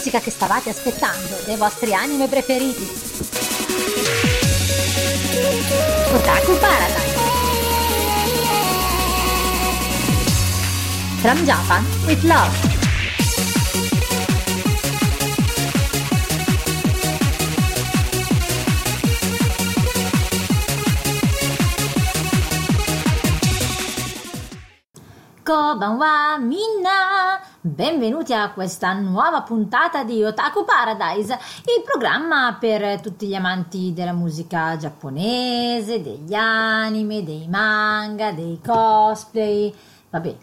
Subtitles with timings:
[0.00, 2.88] musica che stavate aspettando dei vostri anime preferiti.
[6.14, 7.18] Otaku Paradise.
[11.20, 12.78] From Japan with love.
[25.44, 27.29] Konbanwa minna!
[27.62, 34.14] Benvenuti a questa nuova puntata di Otaku Paradise, il programma per tutti gli amanti della
[34.14, 39.74] musica giapponese, degli anime, dei manga, dei cosplay.
[40.08, 40.36] Vabbè,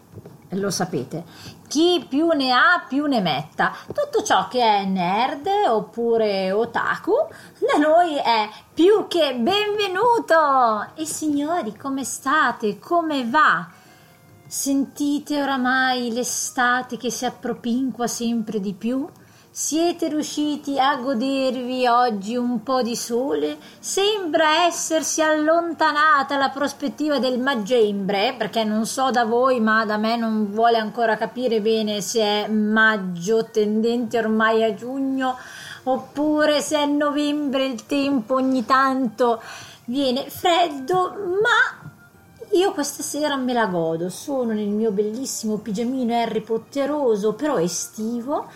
[0.50, 1.24] lo sapete.
[1.66, 3.74] Chi più ne ha più ne metta.
[3.88, 7.14] Tutto ciò che è nerd oppure otaku
[7.58, 10.86] da noi è più che benvenuto.
[10.94, 12.78] E signori, come state?
[12.78, 13.66] Come va?
[14.50, 19.06] Sentite oramai l'estate che si appropinqua sempre di più?
[19.50, 23.58] Siete riusciti a godervi oggi un po' di sole?
[23.78, 30.16] Sembra essersi allontanata la prospettiva del maggembre, perché non so da voi, ma da me
[30.16, 35.36] non vuole ancora capire bene se è maggio tendente ormai a giugno
[35.82, 39.42] oppure se è novembre il tempo ogni tanto
[39.88, 41.77] viene freddo, ma
[42.52, 48.46] io questa sera me la godo, sono nel mio bellissimo pigiamino Harry Potteroso, però estivo,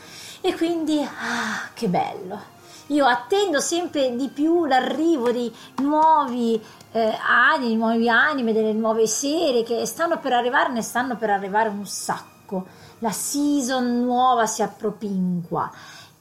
[0.41, 2.51] e quindi, ah, che bello.
[2.89, 6.61] Io attendo sempre di più l'arrivo di nuovi
[6.93, 11.69] eh, anime, nuovi anime, delle nuove serie che stanno per arrivare, ne stanno per arrivare
[11.69, 12.67] un sacco.
[12.99, 15.71] La season nuova si appropinqua.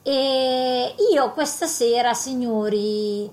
[0.03, 3.29] E io questa sera, signori,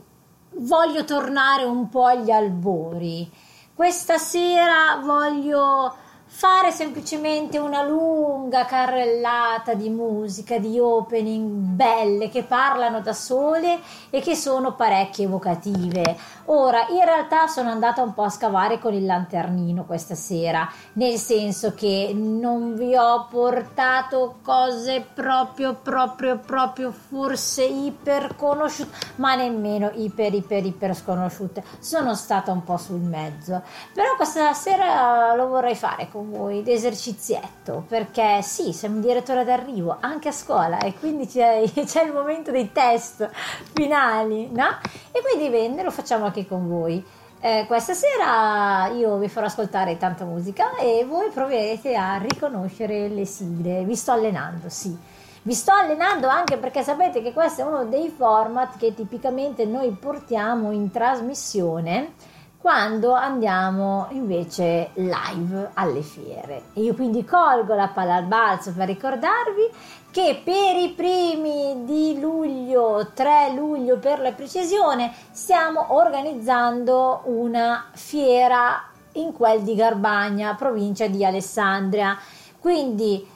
[0.55, 3.31] voglio tornare un po' agli albori
[3.79, 5.95] questa sera voglio
[6.25, 13.79] fare semplicemente una lunga carrellata di musica, di opening belle che parlano da sole
[14.11, 16.17] e che sono parecchie evocative.
[16.51, 21.19] Ora, in realtà sono andata un po' a scavare con il lanternino questa sera, nel
[21.19, 29.91] senso che non vi ho portato cose proprio, proprio, proprio forse iper conosciute, ma nemmeno
[29.93, 31.63] iper, iper, iper sconosciute.
[31.81, 33.61] Sono stata un po' sul mezzo.
[33.93, 39.99] Però questa sera lo vorrei fare con voi, l'esercizietto, perché sì, siamo in direttore d'arrivo
[40.01, 43.29] anche a scuola e quindi c'è, c'è il momento dei test
[43.75, 44.79] finali, no?
[45.13, 47.05] E quindi bene, lo facciamo anche con voi.
[47.41, 53.25] Eh, questa sera io vi farò ascoltare tanta musica e voi proverete a riconoscere le
[53.25, 53.85] sigle.
[53.85, 54.97] Vi sto allenando, sì.
[55.43, 59.91] Vi sto allenando anche perché sapete che questo è uno dei format che tipicamente noi
[59.93, 62.13] portiamo in trasmissione
[62.61, 66.63] quando andiamo invece live alle fiere.
[66.75, 69.71] E io quindi colgo la palla al balzo per ricordarvi
[70.11, 78.85] che per i primi di luglio, 3 luglio per la precisione, stiamo organizzando una fiera
[79.13, 82.19] in quel di Garbagna, provincia di Alessandria.
[82.59, 83.27] Quindi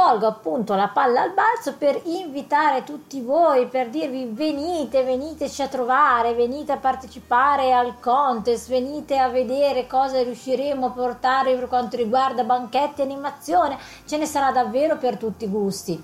[0.00, 5.68] colgo appunto la palla al balzo per invitare tutti voi, per dirvi venite, veniteci a
[5.68, 11.98] trovare, venite a partecipare al contest, venite a vedere cosa riusciremo a portare per quanto
[11.98, 16.02] riguarda banchetti e animazione, ce ne sarà davvero per tutti i gusti.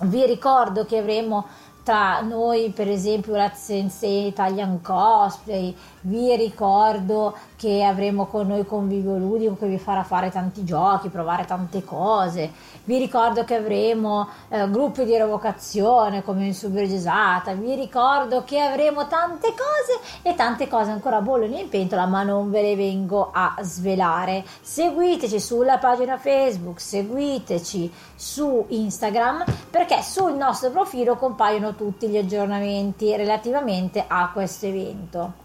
[0.00, 1.46] Vi ricordo che avremo
[1.84, 9.18] tra noi per esempio la Sensei Italian Cosplay, vi ricordo che avremo con noi Convivio
[9.18, 12.50] Ludico che vi farà fare tanti giochi, provare tante cose,
[12.84, 19.06] vi ricordo che avremo eh, gruppi di revocazione come in Subregesata, vi ricordo che avremo
[19.06, 23.56] tante cose e tante cose ancora bollono in pentola ma non ve le vengo a
[23.60, 24.44] svelare.
[24.60, 33.16] Seguiteci sulla pagina Facebook, seguiteci su Instagram perché sul nostro profilo compaiono tutti gli aggiornamenti
[33.16, 35.43] relativamente a questo evento.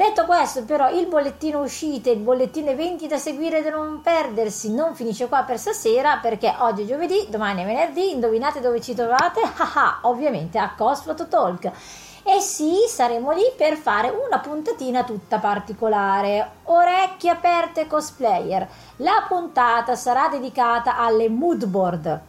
[0.00, 4.94] Detto questo, però, il bollettino uscite, il bollettino eventi da seguire da non perdersi non
[4.94, 8.12] finisce qua per stasera perché oggi è giovedì, domani è venerdì.
[8.12, 9.42] Indovinate dove ci trovate?
[9.60, 11.70] Ah, ah, ovviamente a Cosfoto Talk.
[12.22, 16.50] E sì, saremo lì per fare una puntatina tutta particolare.
[16.64, 18.66] Orecchie aperte cosplayer.
[18.96, 22.20] La puntata sarà dedicata alle mood board,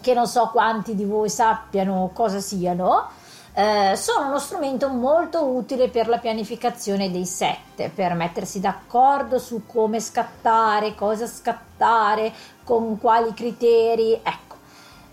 [0.00, 3.10] che non so quanti di voi sappiano cosa siano
[3.58, 9.62] eh, sono uno strumento molto utile per la pianificazione dei set, per mettersi d'accordo su
[9.64, 14.12] come scattare, cosa scattare, con quali criteri.
[14.12, 14.56] Ecco,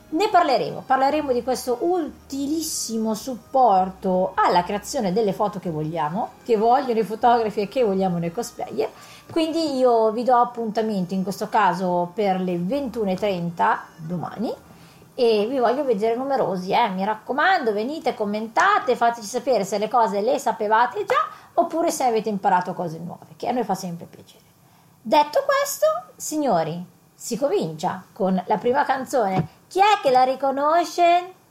[0.10, 7.00] ne parleremo, parleremo di questo utilissimo supporto alla creazione delle foto che vogliamo, che vogliono
[7.00, 8.90] i fotografi e che vogliamo noi cosplayer.
[9.32, 14.54] Quindi io vi do appuntamento in questo caso per le 21.30 domani
[15.16, 16.90] e vi voglio vedere numerosi, eh?
[16.90, 22.30] mi raccomando, venite, commentate, fateci sapere se le cose le sapevate già oppure se avete
[22.30, 24.44] imparato cose nuove, che a noi fa sempre piacere.
[25.02, 26.84] Detto questo, signori,
[27.14, 29.48] si comincia con la prima canzone.
[29.68, 31.42] Chi è che la riconosce?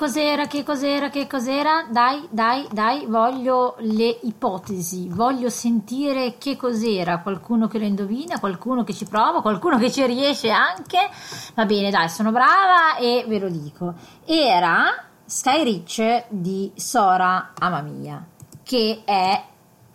[0.00, 1.84] Cos'era, che cos'era, che cos'era?
[1.90, 8.82] Dai, dai, dai, voglio le ipotesi, voglio sentire che cos'era, qualcuno che lo indovina, qualcuno
[8.82, 11.10] che ci prova, qualcuno che ci riesce anche.
[11.54, 13.92] Va bene, dai, sono brava e ve lo dico.
[14.24, 18.24] Era Sky Rich di Sora Amamiya,
[18.62, 19.44] che è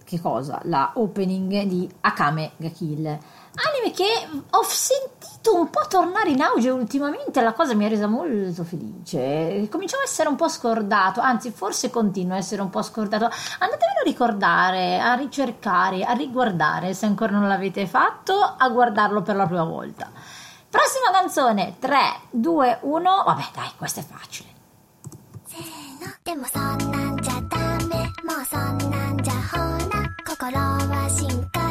[0.03, 0.62] che cosa?
[0.65, 3.17] La opening di Akame ga Kill
[3.54, 4.07] Anime che
[4.50, 9.69] ho sentito un po' tornare in auge ultimamente, la cosa mi ha resa molto felice.
[9.69, 13.25] Cominciava a essere un po' scordato, anzi, forse continua a essere un po' scordato.
[13.25, 19.37] Andatevelo a ricordare, a ricercare, a riguardare se ancora non l'avete fatto, a guardarlo per
[19.37, 20.11] la prima volta.
[20.69, 21.99] Prossima canzone 3,
[22.30, 23.23] 2, 1.
[23.26, 24.59] Vabbè, dai, questa è facile.
[26.25, 29.57] でもそんなんじゃダメもうそんなんじゃほ
[29.90, 31.63] ら心は進化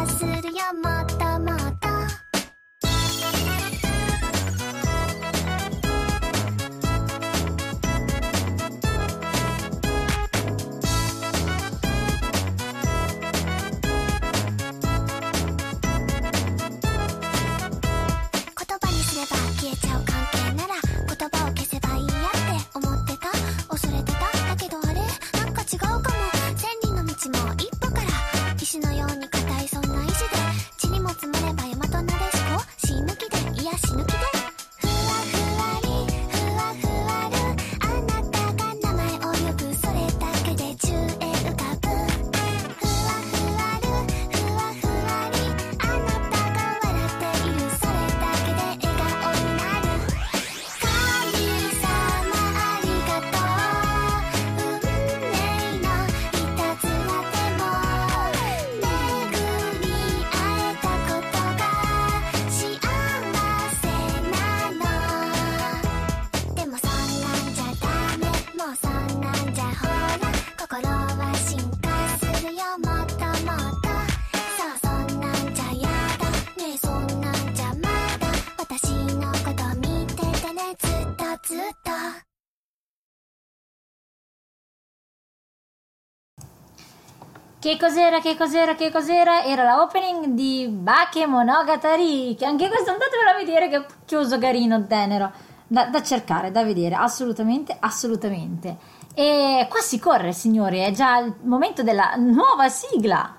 [87.65, 89.43] Che cos'era, che cos'era, che cos'era?
[89.43, 94.87] Era la opening di Bakemonogatari, che anche questo andatevelo a vedere che è puccioso, carino,
[94.87, 95.33] tenero.
[95.67, 98.77] Da, da cercare, da vedere, assolutamente, assolutamente.
[99.15, 103.35] E qua si corre, signori, è già il momento della nuova sigla.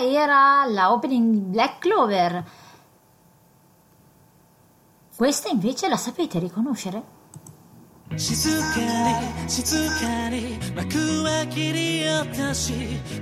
[0.00, 2.44] era la opening Black Clover.
[5.16, 7.14] Questa invece la sapete riconoscere?
[8.16, 8.78] 静か
[9.42, 12.72] に静かに幕は切り落とし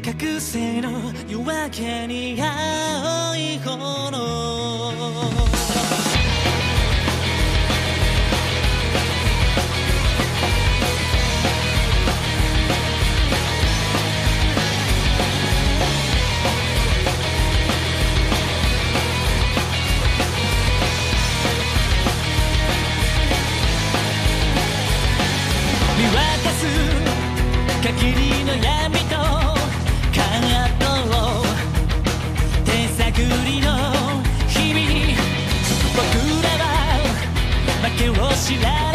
[0.05, 0.91] 覚醒の
[1.29, 5.52] 夜明けに青い炎
[27.83, 31.45] 限りの闇と感とを
[32.65, 33.67] 手探りの
[34.49, 35.17] 日々に
[35.97, 36.01] 僕
[36.59, 36.71] らは
[37.83, 38.92] 負けを知らない。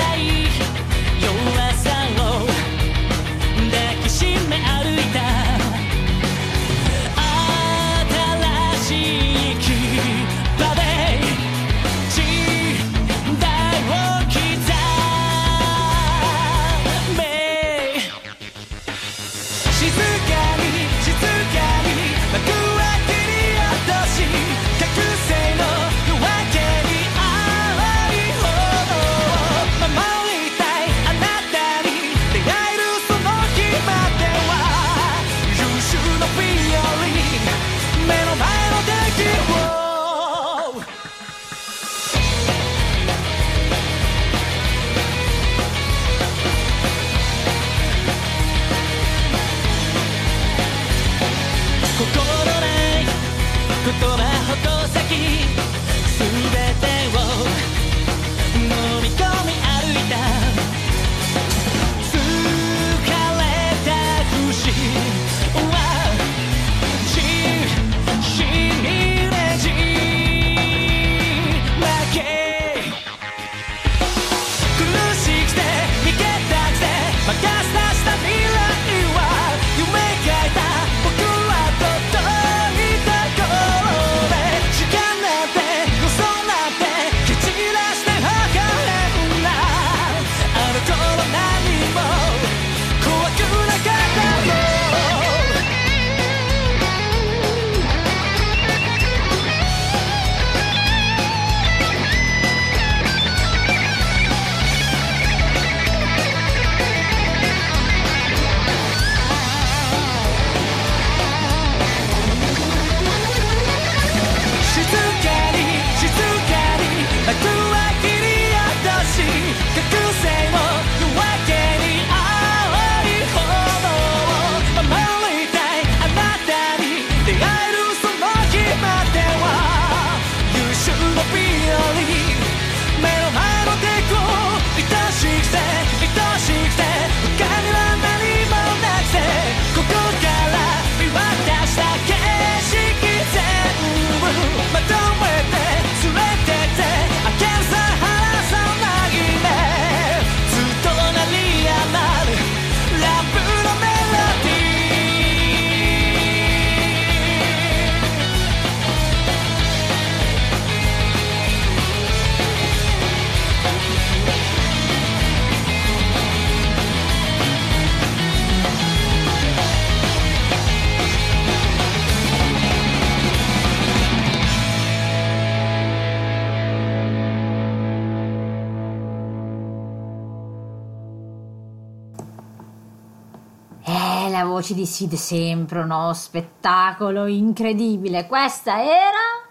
[184.38, 186.14] la voce di Sid sempre, no?
[186.14, 188.28] Spettacolo incredibile.
[188.28, 189.46] Questa era...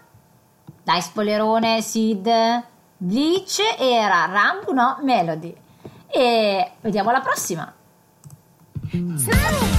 [0.83, 2.29] Dai spoilerone, Sid.
[2.97, 4.97] Bleach era Rambo, no?
[5.01, 5.55] Melody.
[6.07, 7.73] E vediamo la prossima.
[8.95, 9.76] Mm.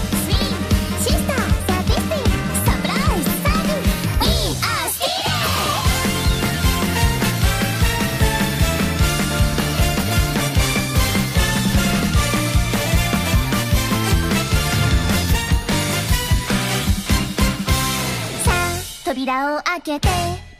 [19.29, 20.09] を開けて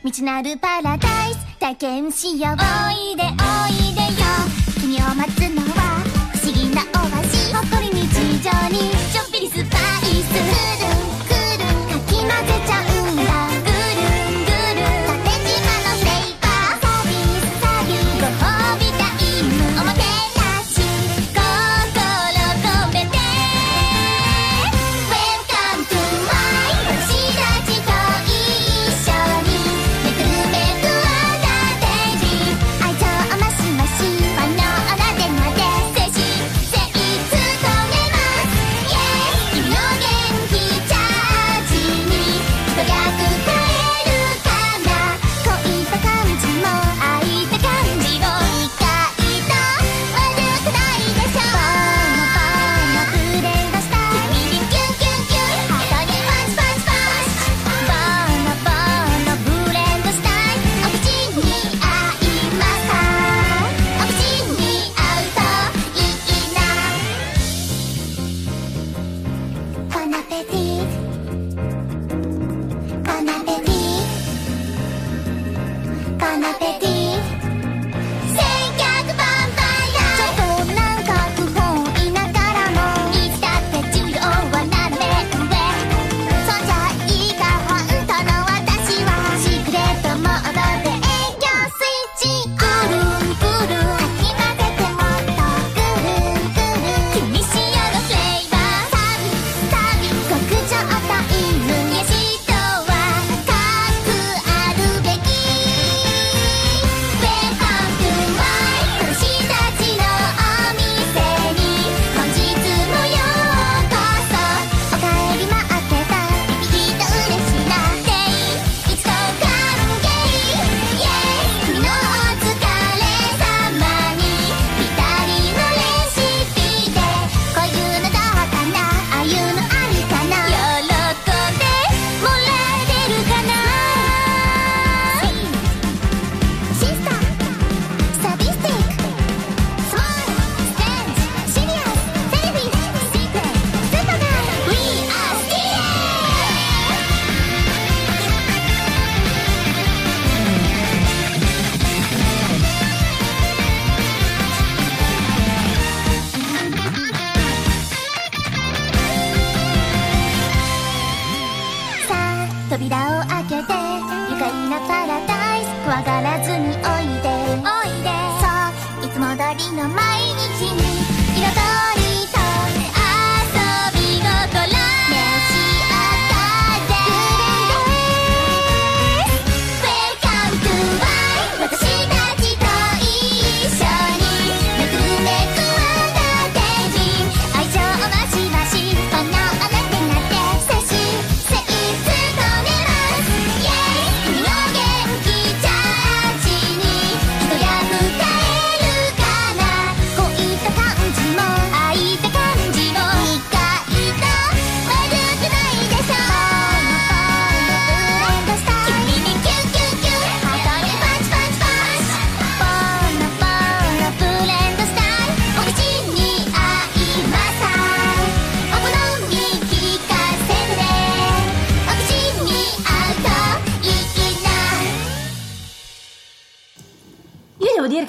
[0.03, 2.53] 道なるパラダイス体験しよう。
[2.53, 2.55] お
[2.91, 3.27] いでお
[3.67, 4.23] いでよ。
[4.79, 6.03] 君を待つのは
[6.33, 8.91] 不思議なオアシス誇り日常に。
[9.11, 10.29] ちょっぴりスパイス。
[10.29, 10.35] く
[10.77, 10.93] る
[11.25, 12.33] くるかき混ぜ
[12.67, 12.88] ちゃう。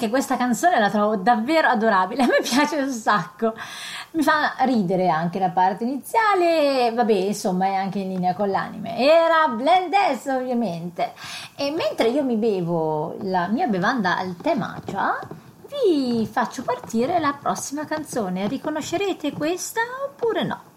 [0.01, 3.53] perché questa canzone la trovo davvero adorabile, a me piace un sacco.
[4.11, 8.97] Mi fa ridere anche la parte iniziale, vabbè, insomma, è anche in linea con l'anime.
[8.97, 11.13] Era Blendes, ovviamente.
[11.55, 15.19] E mentre io mi bevo la mia bevanda al tè matcha,
[15.67, 18.47] vi faccio partire la prossima canzone.
[18.47, 20.70] Riconoscerete questa oppure no?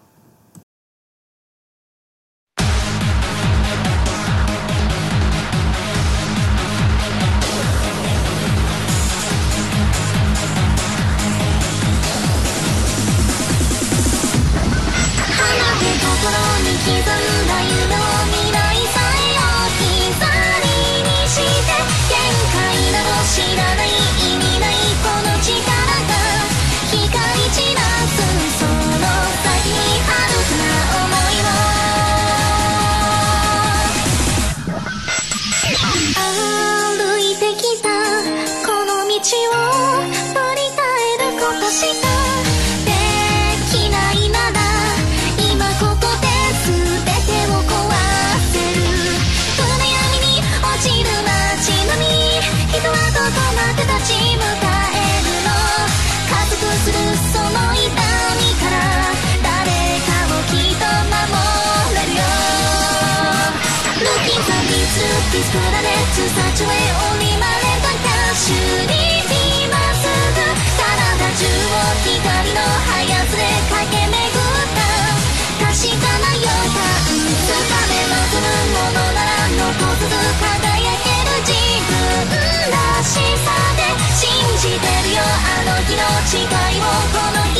[84.79, 86.83] てるよあの日の誓いを
[87.13, 87.54] この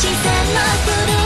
[0.00, 0.60] 視線の
[1.04, 1.19] 震え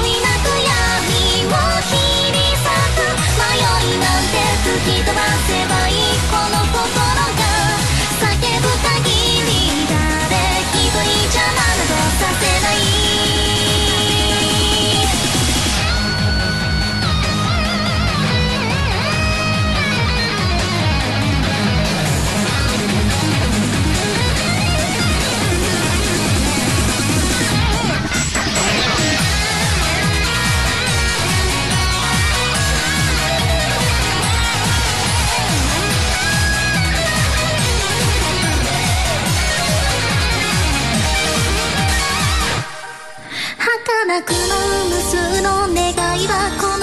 [44.22, 45.90] この無数の願
[46.22, 46.74] いは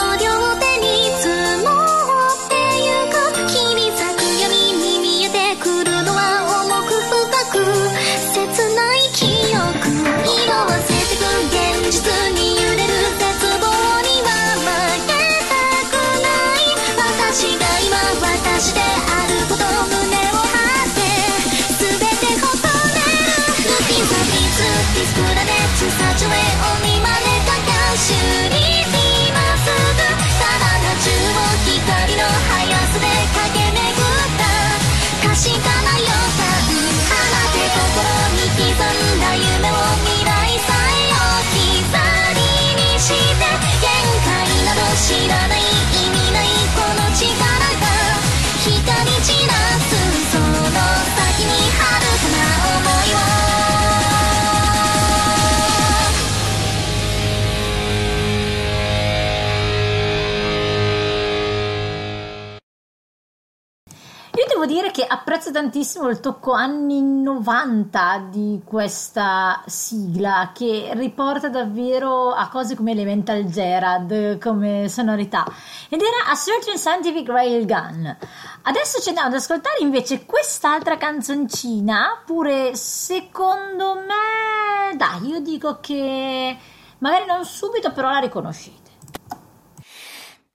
[65.51, 72.91] piace tantissimo il tocco anni 90 di questa sigla che riporta davvero a cose come
[72.91, 75.45] Elemental Gerard come sonorità
[75.89, 78.17] ed era A Certain Scientific Railgun.
[78.63, 86.57] Adesso ci andiamo ad ascoltare invece quest'altra canzoncina, pure secondo me, dai, io dico che
[86.99, 88.79] magari non subito però la riconoscete.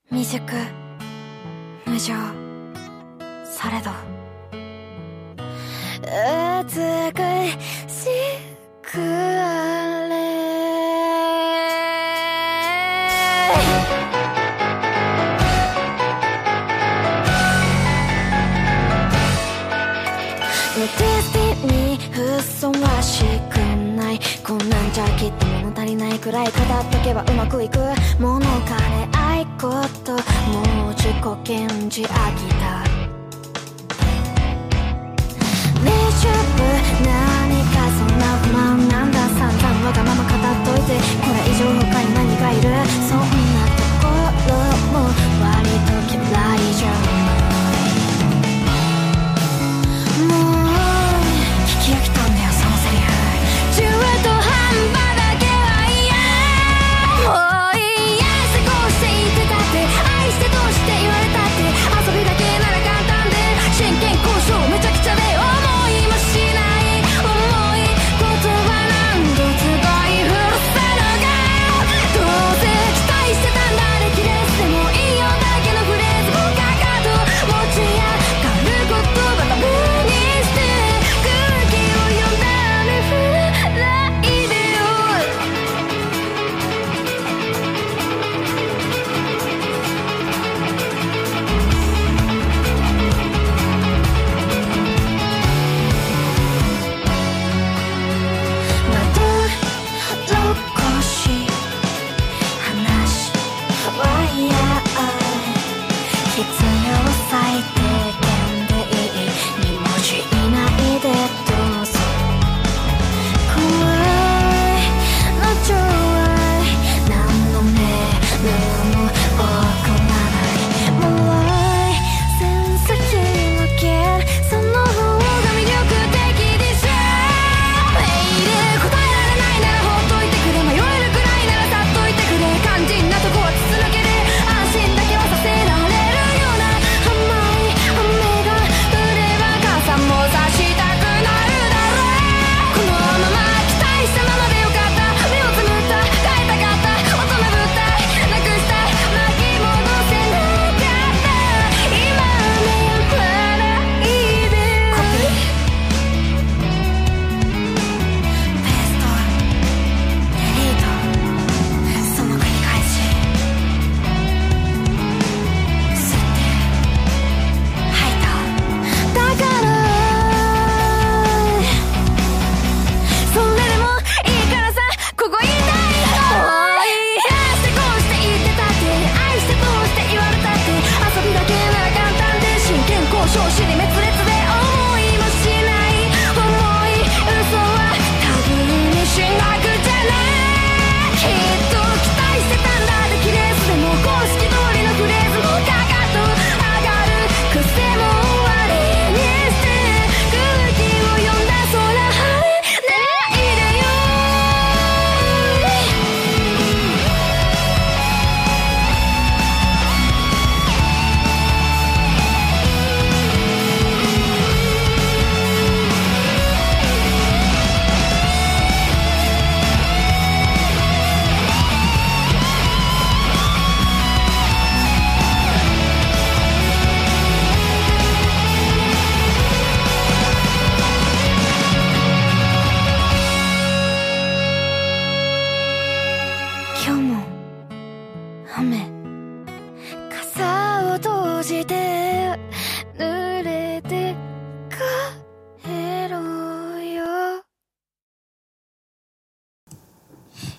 [0.09, 0.41] 未熟
[1.85, 2.15] 無常
[3.43, 4.16] されど
[6.07, 6.13] 美
[7.87, 8.07] し
[8.81, 10.15] くあれ。
[20.77, 21.99] ディスティに
[22.37, 23.57] 嘘はしく
[23.97, 24.19] ない。
[24.45, 26.53] こんなんじゃきっと物足りないくらい語っ
[26.89, 27.79] とけばうまくいく。
[28.21, 29.71] もの枯れ合いこ
[30.05, 30.13] と。
[30.13, 30.19] も
[30.91, 32.96] う自己顕示飽きた
[37.03, 39.19] 何かそんな不満なんだ？
[39.29, 40.89] 散々わがまま語っといて。
[41.21, 43.36] これ以上他に何がいる？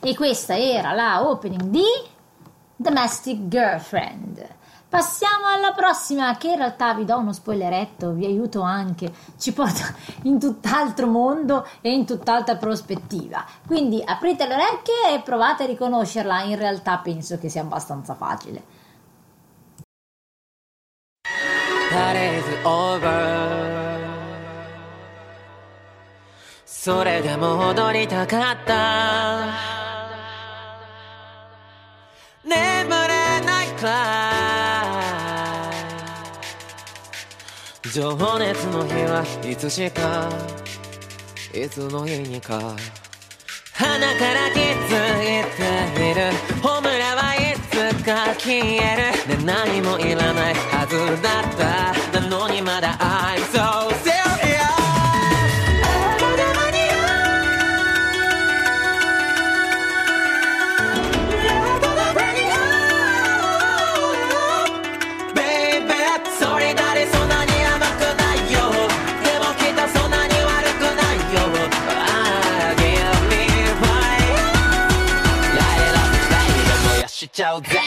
[0.09, 1.85] E questa era la opening di
[2.75, 4.43] Domestic Girlfriend.
[4.89, 9.95] Passiamo alla prossima, che in realtà vi do uno spoileretto, vi aiuto anche, ci porta
[10.25, 13.45] in tutt'altro mondo e in tutt'altra prospettiva.
[13.67, 18.77] Quindi aprite le orecchie e provate a riconoscerla, in realtà penso che sia abbastanza facile.
[26.65, 29.88] それでも踊りたかった
[32.49, 33.91] 眠れないくら
[37.85, 40.31] い情熱の日はいつしか
[41.55, 42.75] いつの日にか
[43.75, 46.33] 鼻から気づいている。
[46.61, 52.21] 炎はいつか消える、で、何もいらないはずだった。
[52.21, 53.59] なのにまだ愛想
[77.41, 77.78] out there.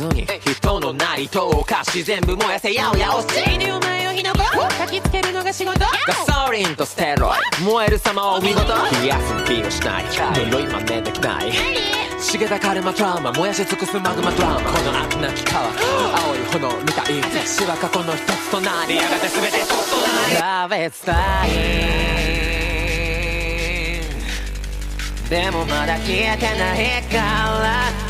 [0.00, 3.26] ずに人のなりとおかし全部燃やせやおやおし
[3.58, 4.38] にお前を火の粉。
[4.40, 5.78] 焚きつけるのが仕事。
[5.78, 5.86] ガ
[6.46, 7.30] ソリンとステロ
[7.60, 8.66] イ燃える様を見事。
[9.02, 10.04] 冷やす気をしない。
[10.48, 11.52] 呪い真似できない。
[12.18, 14.60] 茂たカルマトラウマ燃やし尽くすマグマドラマ。
[14.60, 15.66] この悪なき川。
[15.66, 15.72] 青
[16.34, 20.36] い炎みたい死は過去の一つとなりやがて全て一つとなり。
[20.36, 21.20] Love is dying
[25.28, 28.09] でもまだ消えてないから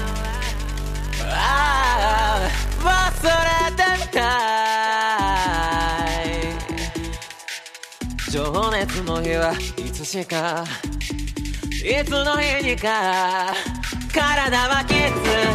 [3.23, 3.31] 忘れ
[3.77, 3.83] て
[4.19, 4.25] な
[6.25, 6.27] い。
[8.31, 10.65] 情熱の日はいつしか
[11.85, 13.53] いつの日にか
[14.13, 14.99] 体は気づ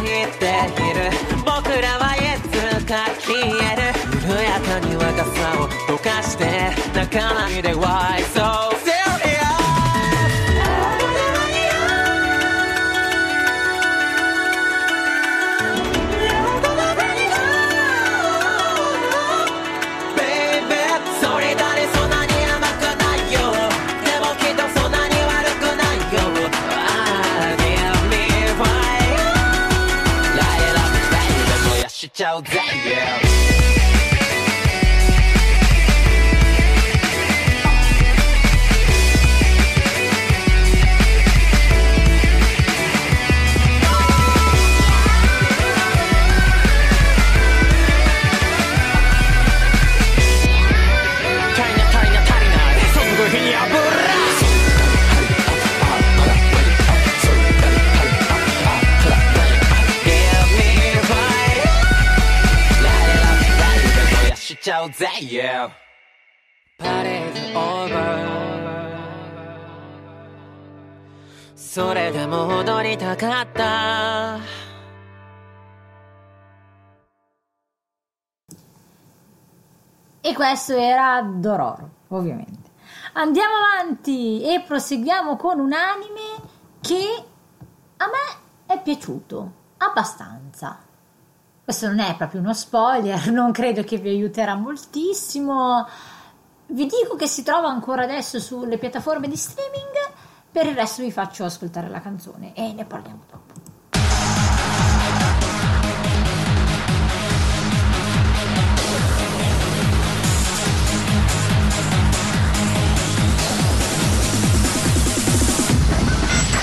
[0.02, 0.06] い
[0.38, 0.46] て
[0.82, 1.10] いる。
[1.44, 2.44] 僕らはいつ
[2.84, 3.40] か消え
[3.76, 3.82] る。
[4.26, 8.55] 緩やかに若さを溶かして泣かないで Why so
[64.85, 65.69] やしちゃうぜ Yeah
[66.77, 68.31] パレード over
[71.55, 74.39] それでも踊りたかった
[80.23, 82.69] E questo era Dororo, ovviamente.
[83.13, 86.39] Andiamo avanti e proseguiamo con un anime
[86.79, 87.25] che
[87.97, 90.84] a me è piaciuto abbastanza.
[91.65, 95.87] Questo non è proprio uno spoiler, non credo che vi aiuterà moltissimo.
[96.67, 100.11] Vi dico che si trova ancora adesso sulle piattaforme di streaming,
[100.51, 103.61] per il resto vi faccio ascoltare la canzone e ne parliamo dopo.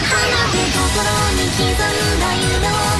[0.08, 0.16] 花
[0.52, 1.04] で心
[1.36, 2.91] に刻んだ夢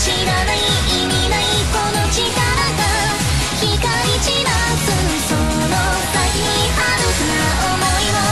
[0.00, 2.80] 知らない意味ないこの力が
[3.60, 4.48] 光り散ら
[4.78, 4.88] す
[5.28, 5.44] その
[6.14, 6.80] 先に遥
[7.20, 7.68] かな想
[8.00, 8.24] いを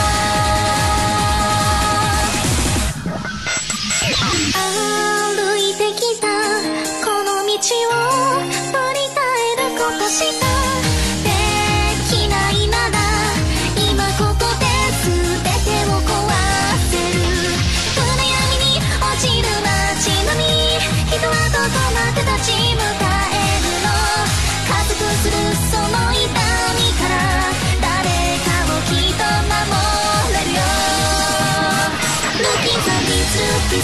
[5.37, 6.25] 歩いてきた
[7.05, 7.93] この道を
[8.49, 9.21] 振り返
[9.69, 10.48] ることしか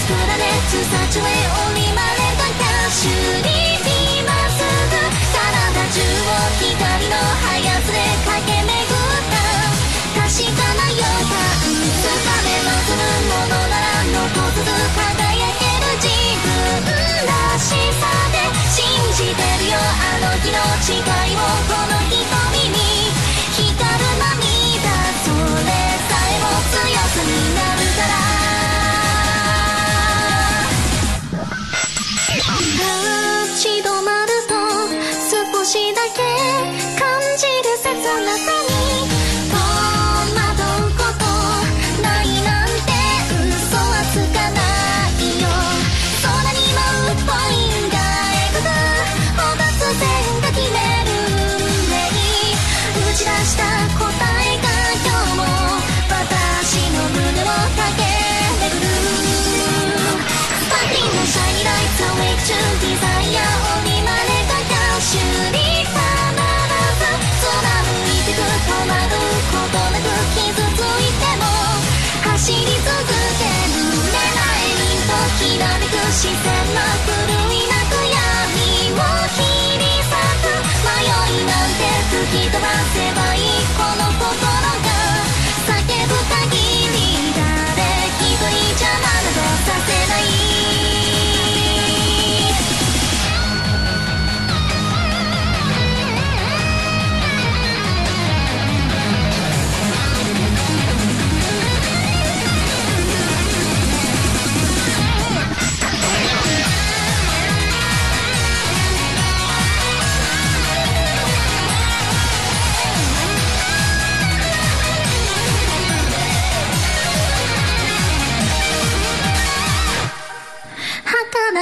[0.06, 3.55] to the next to such a way only my leg can touch you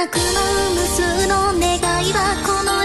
[0.05, 0.21] 悪の
[0.75, 2.84] 無数の願いはこの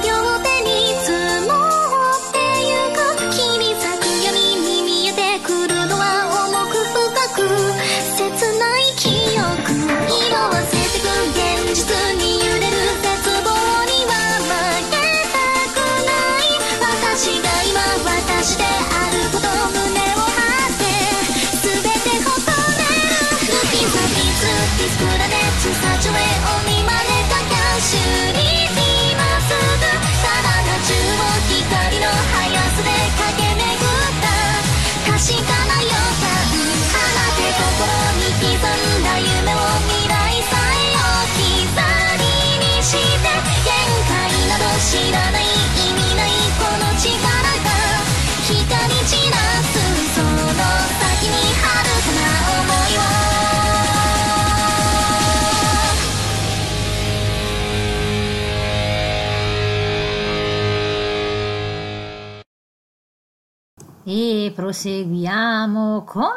[64.13, 66.33] E proseguiamo con...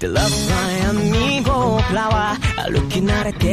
[0.00, 0.08] The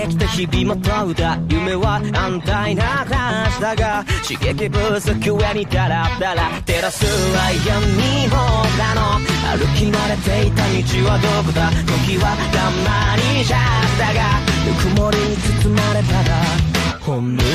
[0.07, 8.35] きた日々も問うた夢は安泰な話だが刺激不足上にダラダラ照らすは闇僕
[8.79, 9.19] らの
[9.57, 13.59] 歩き慣れていた道はどこだ時はたまにじゃっ
[13.97, 17.49] たがぬくもりに包まれたら本村が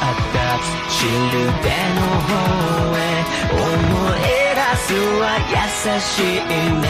[0.00, 0.38] あった
[0.88, 2.30] 土る手の方
[2.96, 3.66] へ思
[4.16, 4.22] い
[4.54, 5.54] 出すは優
[6.00, 6.82] しいメ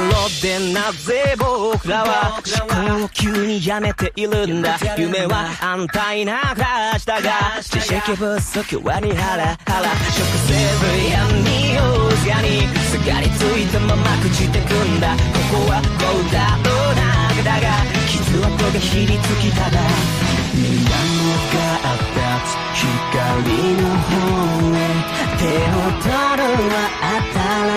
[0.00, 4.78] ろでなぜ僕らは思考を急にやめているんだ？
[4.96, 9.90] 夢は安泰な話だが知識不足はにハラハラ。
[10.10, 11.82] 食せずやにお
[12.16, 15.14] ずやにすがりついたまま朽ちてくんだ。
[15.14, 15.18] こ
[15.66, 15.88] こはこ
[16.18, 17.02] うだろうな
[17.44, 17.66] だが
[18.08, 19.78] 傷跡がひりつきただ
[20.54, 20.88] 水面が
[21.82, 22.20] あった
[22.74, 24.93] 光の方へ。
[25.44, 26.88] 手を取るは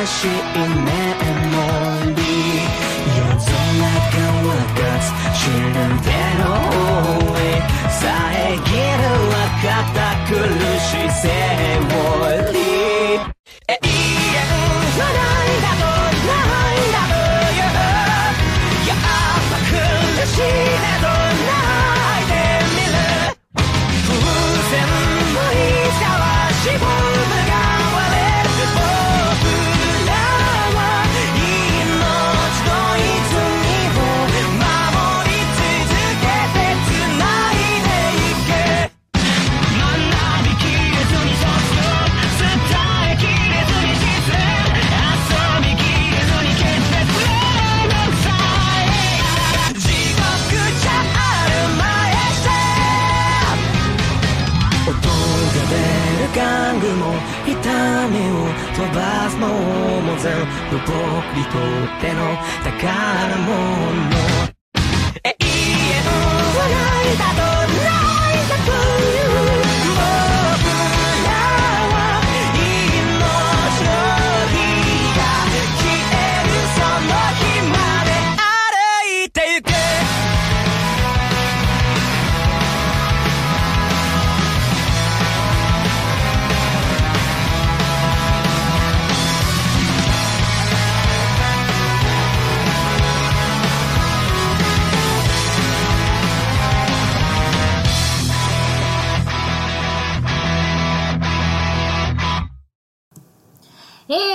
[0.06, 0.90] 新しいメ
[1.52, 1.60] モ
[2.16, 2.64] リー
[3.18, 5.06] 夜空が分かつ
[5.38, 6.08] 知る手
[6.40, 6.48] の
[7.28, 7.44] 上
[7.92, 9.68] 遮るは堅
[10.30, 10.40] 苦
[10.80, 11.12] しい。
[11.12, 11.92] セオ
[12.54, 14.27] リー
[60.70, 63.54] 僕にとっての宝物。
[65.24, 67.57] 永遠はないだと。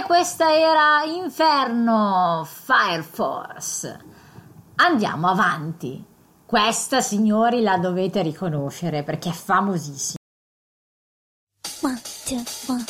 [0.02, 4.04] E questa era Inferno Fire Force.
[4.74, 6.04] Andiamo avanti.
[6.44, 10.16] Questa, signori, la dovete riconoscere perché è famosissima.
[11.82, 12.84] One, two, one.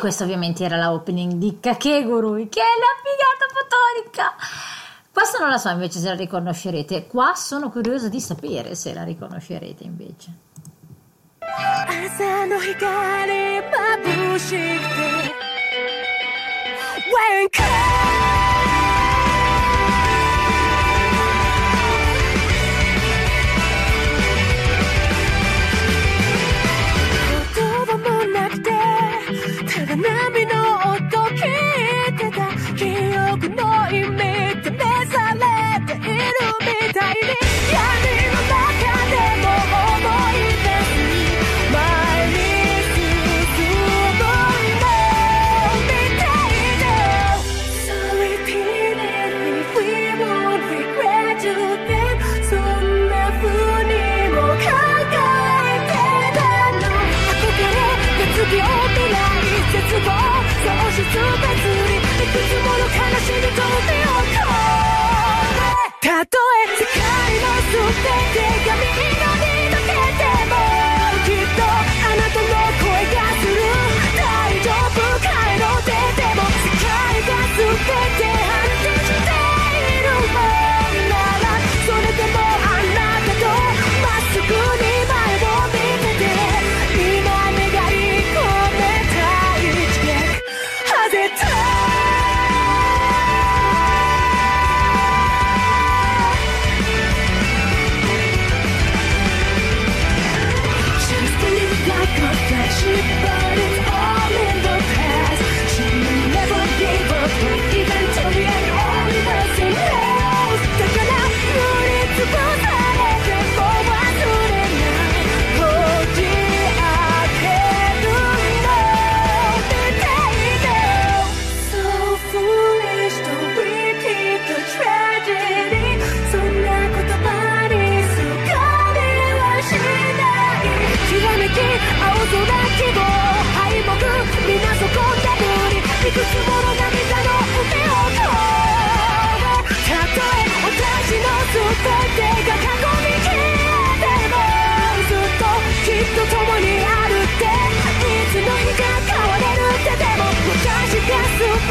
[0.00, 4.34] questa ovviamente era la opening di Kakegurui, che è la figata fotonica.
[5.12, 9.04] Questa non la so invece se la riconoscerete, qua sono curiosa di sapere se la
[9.04, 10.48] riconoscerete invece.
[11.52, 13.32] 朝の光
[14.04, 15.40] 眩しくて
[17.10, 18.29] When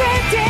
[0.00, 0.49] perfect day.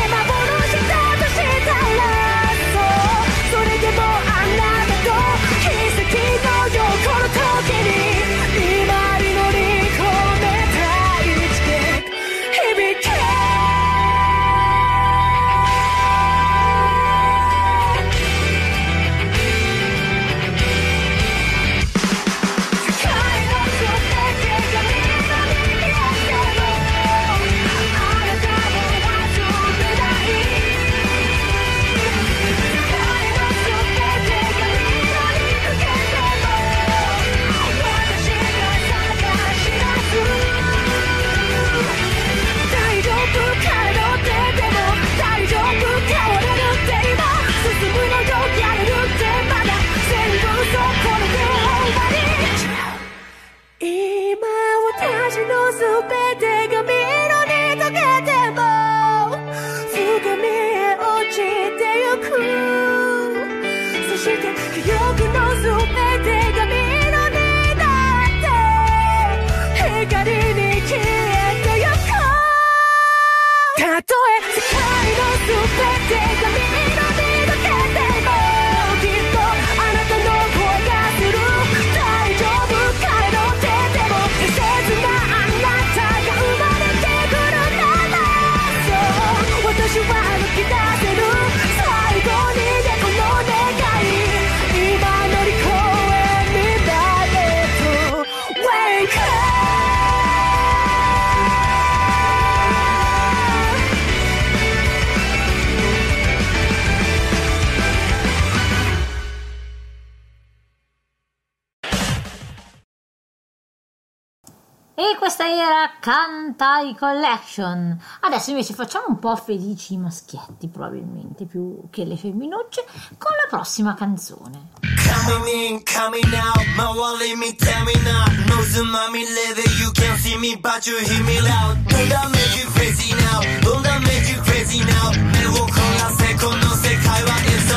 [115.61, 117.97] era Kantai Collection.
[118.21, 122.83] Adesso invece facciamo un po' felici i maschietti, probabilmente più che le femminucce,
[123.17, 124.69] con la prossima canzone.
[124.81, 128.31] Coming in, coming out, my wallet me tell me not.
[128.47, 131.77] No tsunami leather, you can see me, but you hear me loud.
[131.87, 133.41] Don't I make you crazy now?
[133.61, 135.11] Don't I make you crazy now?
[135.31, 137.71] 目を凝らせ、この世界は It's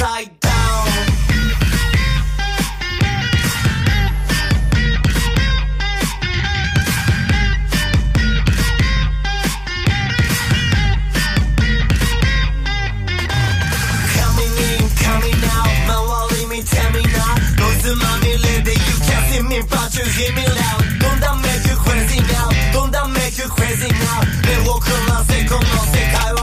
[0.00, 0.37] alright.
[19.67, 24.21] hear me loud Don't that make you crazy now Don't that make you crazy now
[24.45, 26.36] 目をくらせこの世界は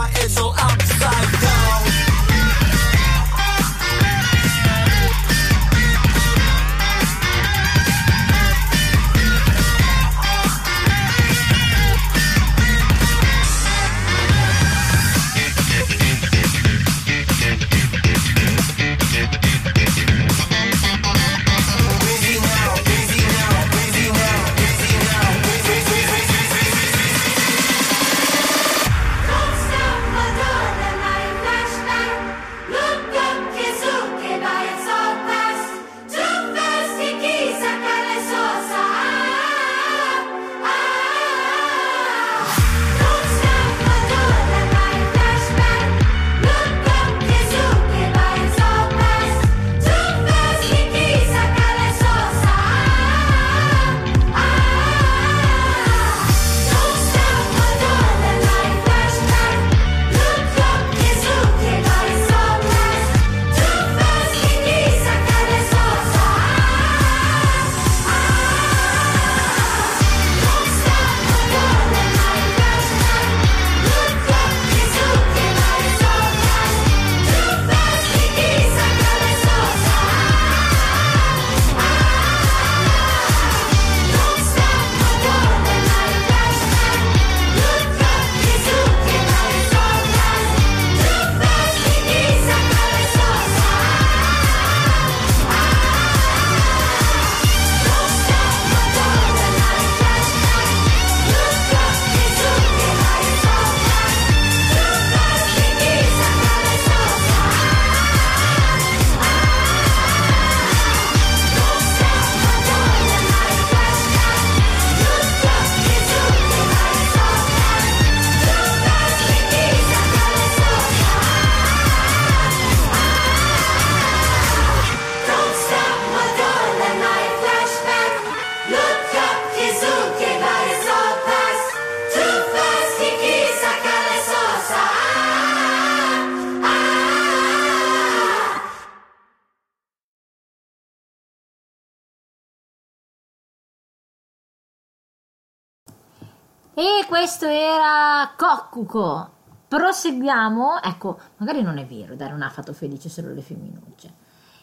[147.14, 149.30] questo era Coccuco.
[149.68, 150.82] Proseguiamo.
[150.82, 154.12] Ecco, magari non è vero, dare un affato felice solo le femminucce.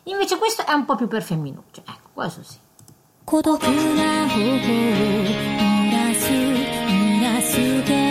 [0.04, 1.84] Invece questo è un po' più per femminucce.
[1.86, 2.58] Ecco, questo sì.
[3.28, 8.11] 孤独な頬を濡らす濡らすけ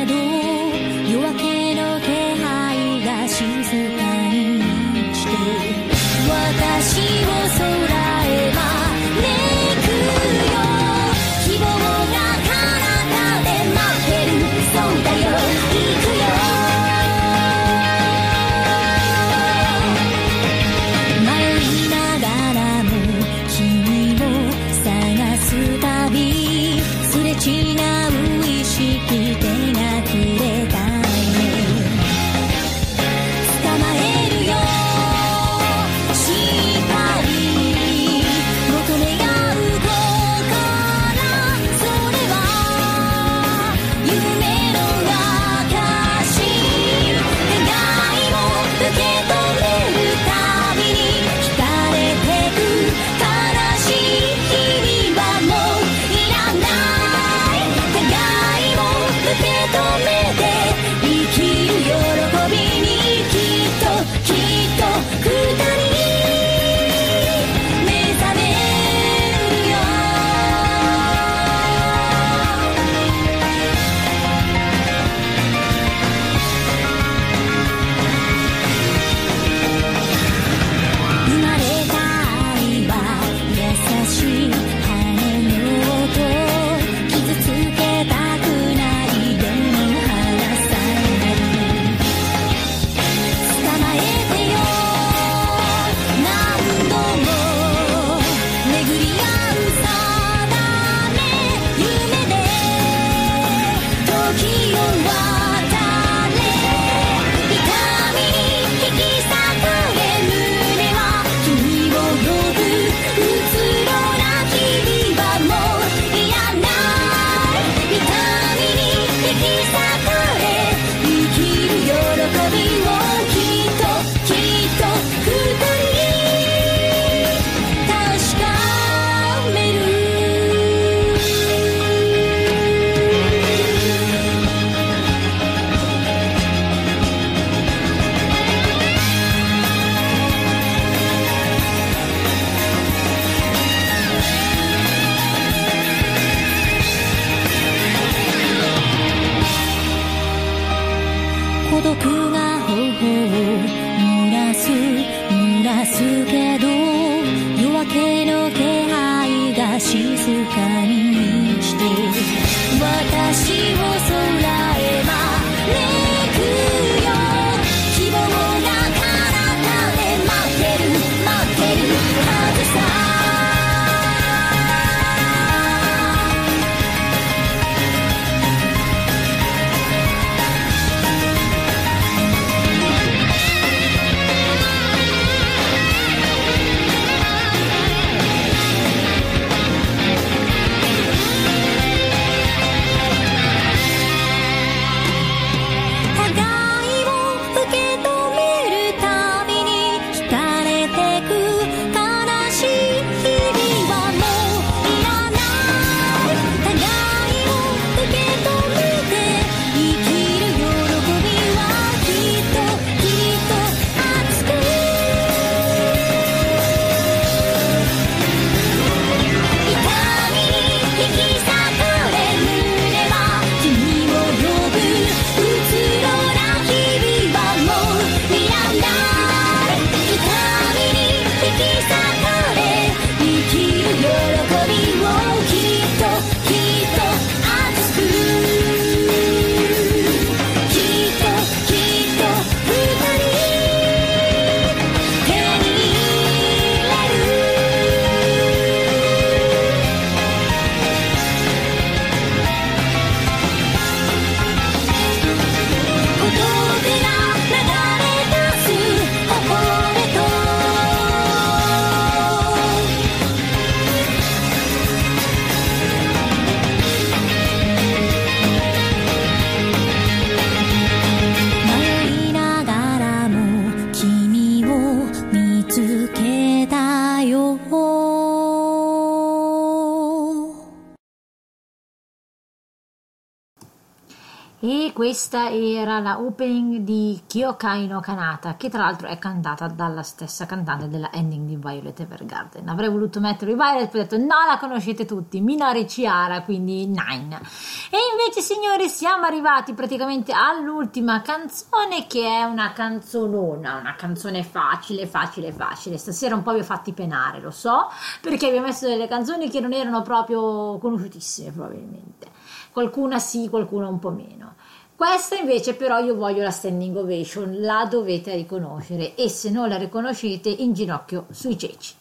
[284.63, 290.03] E questa era la opening di Kyokai no Kanata, che tra l'altro è cantata dalla
[290.03, 292.69] stessa cantante della ending di Violet Evergarden.
[292.69, 297.41] Avrei voluto mettere Violet, poi ho detto no, la conoscete tutti, Minori Chiara, quindi Nine.
[297.89, 305.07] E invece, signori, siamo arrivati praticamente all'ultima canzone, che è una canzonona, una canzone facile,
[305.07, 305.97] facile, facile.
[305.97, 307.89] Stasera un po' vi ho fatti penare, lo so,
[308.21, 312.40] perché vi ho messo delle canzoni che non erano proprio conosciutissime, probabilmente.
[312.71, 314.55] Qualcuna sì, qualcuna un po' meno.
[314.95, 319.77] Questa invece però io voglio la standing ovation, la dovete riconoscere e se non la
[319.77, 321.99] riconoscete in ginocchio sui ceci.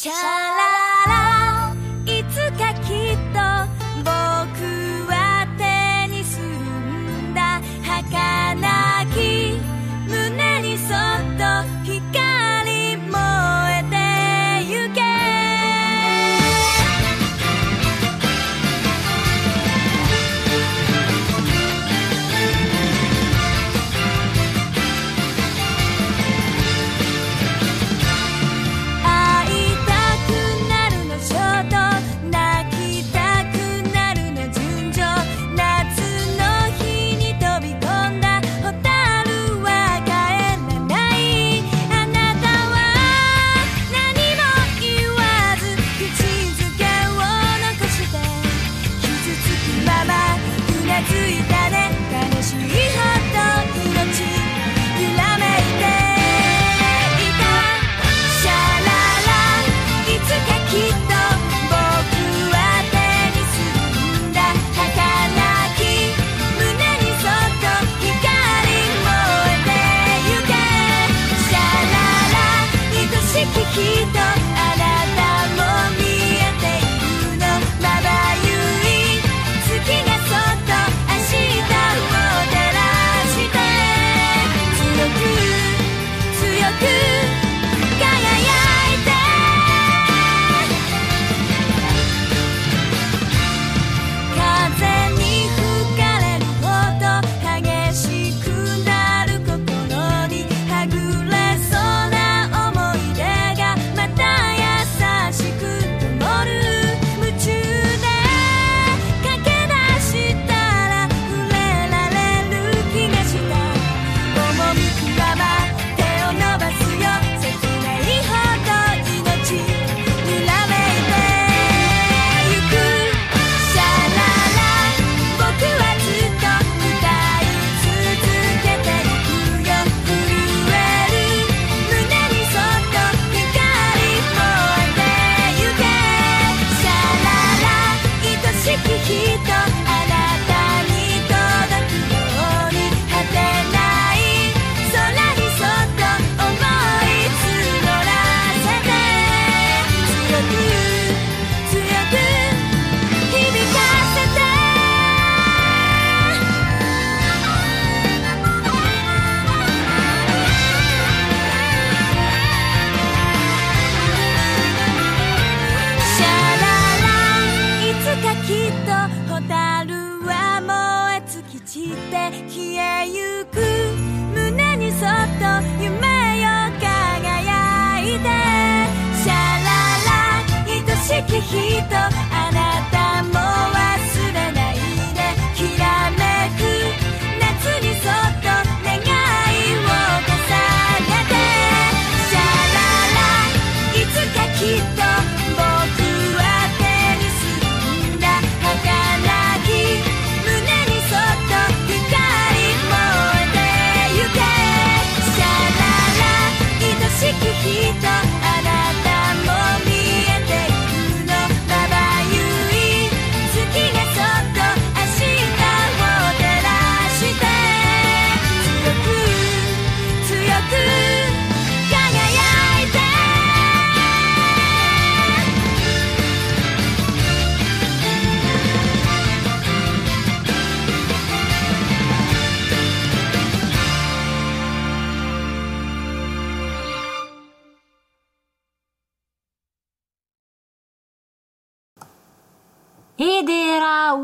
[0.00, 0.10] シ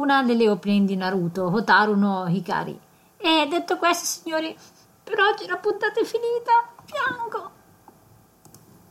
[0.00, 2.78] una delle opening di Naruto, Hotaru no Hikari.
[3.16, 4.56] E detto questo, signori,
[5.02, 6.72] per oggi la puntata è finita.
[6.84, 7.50] Piango.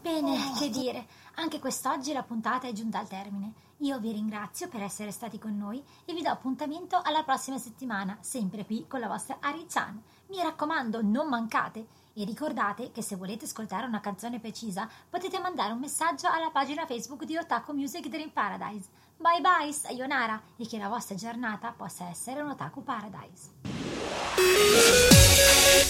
[0.01, 3.53] Bene, che dire, anche quest'oggi la puntata è giunta al termine.
[3.77, 8.17] Io vi ringrazio per essere stati con noi e vi do appuntamento alla prossima settimana,
[8.21, 10.01] sempre qui con la vostra Ari-chan.
[10.27, 11.87] Mi raccomando, non mancate!
[12.13, 16.85] E ricordate che se volete ascoltare una canzone precisa potete mandare un messaggio alla pagina
[16.85, 18.87] Facebook di Otaku Music Dream Paradise.
[19.23, 23.51] Bye bye, sayonara e che la vostra giornata possa essere un Otaku Paradise.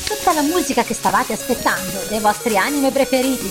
[0.06, 3.48] Tutta la musica che stavate aspettando dei vostri anime preferiti.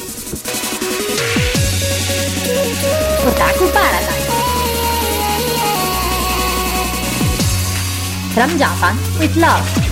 [3.26, 4.30] Otaku Paradise.
[8.34, 9.91] From Japan with love.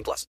[0.00, 0.26] 18 plus.